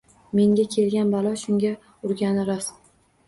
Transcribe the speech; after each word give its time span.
Menga 0.37 0.63
kelgan 0.75 1.11
balo 1.17 1.33
shunga 1.43 1.73
urgani 2.11 2.47
rost 2.51 2.81